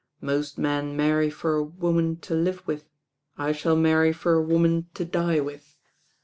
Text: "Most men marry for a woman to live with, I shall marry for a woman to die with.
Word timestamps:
"Most 0.19 0.57
men 0.57 0.97
marry 0.97 1.29
for 1.29 1.53
a 1.57 1.63
woman 1.63 2.15
to 2.21 2.33
live 2.33 2.65
with, 2.65 2.89
I 3.37 3.51
shall 3.51 3.75
marry 3.75 4.11
for 4.11 4.33
a 4.33 4.41
woman 4.41 4.89
to 4.95 5.05
die 5.05 5.39
with. 5.41 5.75